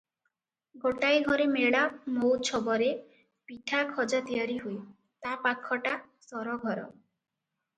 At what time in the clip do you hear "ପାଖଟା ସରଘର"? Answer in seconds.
5.45-6.91